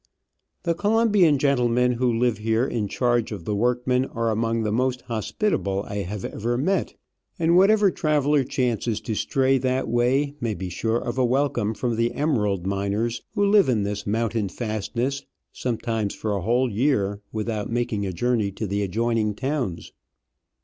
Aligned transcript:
The 0.63 0.73
Colombian 0.73 1.37
gentlemen 1.37 1.91
who 1.91 2.11
live 2.11 2.39
here 2.39 2.65
in 2.65 2.87
charge 2.87 3.31
of 3.31 3.45
the 3.45 3.55
workmen 3.55 4.05
are 4.05 4.31
among 4.31 4.63
the 4.63 4.71
most 4.71 5.01
hospitable 5.01 5.83
I 5.87 5.97
have 5.97 6.25
ever 6.25 6.57
met, 6.57 6.95
and 7.37 7.55
whatever 7.55 7.91
traveller 7.91 8.43
chances 8.43 8.99
to 9.01 9.13
stray 9.13 9.59
that 9.59 9.87
way 9.87 10.33
may 10.41 10.55
be 10.55 10.69
sure 10.69 10.97
of 10.97 11.19
a 11.19 11.23
welcome 11.23 11.75
from 11.75 11.97
the 11.97 12.13
emerald 12.13 12.65
miners, 12.65 13.21
who 13.35 13.45
live 13.45 13.69
in 13.69 13.83
this 13.83 14.07
mountain 14.07 14.49
fastness 14.49 15.23
sometimes 15.53 16.15
for 16.15 16.31
a 16.33 16.41
whole 16.41 16.67
year 16.71 17.21
without 17.31 17.69
making 17.69 18.03
a 18.07 18.11
journey 18.11 18.49
to 18.53 18.65
the 18.65 18.81
adjoining 18.81 19.35
towns. 19.35 19.93